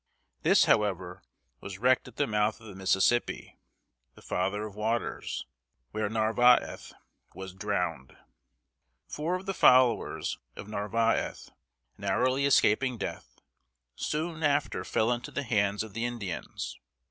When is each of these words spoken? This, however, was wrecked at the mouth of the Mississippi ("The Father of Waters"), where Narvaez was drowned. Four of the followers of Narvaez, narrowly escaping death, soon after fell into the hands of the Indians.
This, 0.41 0.65
however, 0.65 1.21
was 1.59 1.77
wrecked 1.77 2.07
at 2.07 2.15
the 2.15 2.25
mouth 2.25 2.59
of 2.59 2.65
the 2.65 2.73
Mississippi 2.73 3.59
("The 4.15 4.23
Father 4.23 4.65
of 4.65 4.73
Waters"), 4.75 5.45
where 5.91 6.09
Narvaez 6.09 6.91
was 7.35 7.53
drowned. 7.53 8.17
Four 9.05 9.35
of 9.35 9.45
the 9.45 9.53
followers 9.53 10.39
of 10.55 10.67
Narvaez, 10.67 11.51
narrowly 11.99 12.47
escaping 12.47 12.97
death, 12.97 13.41
soon 13.95 14.41
after 14.41 14.83
fell 14.83 15.11
into 15.11 15.29
the 15.29 15.43
hands 15.43 15.83
of 15.83 15.93
the 15.93 16.05
Indians. 16.05 16.79